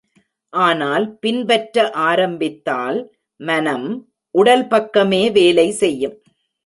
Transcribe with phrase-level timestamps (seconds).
[0.53, 2.99] ஆனால் பின்பற்ற ஆரம்பித்தால்
[3.39, 3.87] மனம்,
[4.35, 6.17] உடல் பக்கமே வேலை செய்யும்.